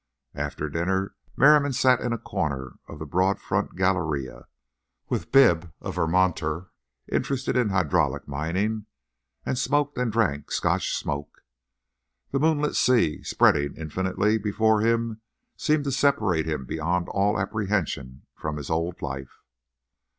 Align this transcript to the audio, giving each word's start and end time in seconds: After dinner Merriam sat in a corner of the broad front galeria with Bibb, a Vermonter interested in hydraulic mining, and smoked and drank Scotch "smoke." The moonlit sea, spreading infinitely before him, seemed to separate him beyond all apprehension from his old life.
After 0.33 0.67
dinner 0.67 1.13
Merriam 1.37 1.71
sat 1.71 2.01
in 2.01 2.11
a 2.11 2.17
corner 2.17 2.79
of 2.87 2.97
the 2.97 3.05
broad 3.05 3.39
front 3.39 3.75
galeria 3.75 4.47
with 5.09 5.31
Bibb, 5.31 5.71
a 5.79 5.91
Vermonter 5.91 6.71
interested 7.11 7.55
in 7.55 7.69
hydraulic 7.69 8.27
mining, 8.27 8.87
and 9.45 9.59
smoked 9.59 9.99
and 9.99 10.11
drank 10.11 10.51
Scotch 10.51 10.95
"smoke." 10.97 11.43
The 12.31 12.39
moonlit 12.39 12.75
sea, 12.75 13.21
spreading 13.21 13.75
infinitely 13.77 14.39
before 14.39 14.81
him, 14.81 15.21
seemed 15.55 15.83
to 15.83 15.91
separate 15.91 16.47
him 16.47 16.65
beyond 16.65 17.07
all 17.07 17.39
apprehension 17.39 18.23
from 18.33 18.57
his 18.57 18.71
old 18.71 19.03
life. 19.03 19.43